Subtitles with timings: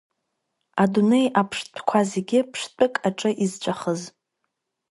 [0.83, 4.01] Адунеи аԥштәқәа зегьы ԥштәык аҿы изҵәахыз.